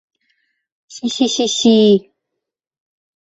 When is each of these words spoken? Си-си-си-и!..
Си-си-си-и!.. 0.93 1.89